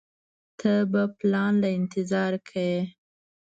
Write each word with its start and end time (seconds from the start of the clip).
ته 0.59 0.71
به 0.91 1.01
پلان 1.17 1.53
له 1.61 1.69
انتظار 1.79 2.33
کيې. 2.49 2.79